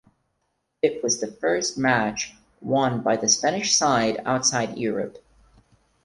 It 0.81 1.03
was 1.03 1.19
the 1.21 1.27
first 1.27 1.77
match 1.77 2.33
won 2.59 3.03
by 3.03 3.17
the 3.17 3.29
Spanish 3.29 3.75
side 3.75 4.19
outside 4.25 4.79
Europe. 4.79 5.19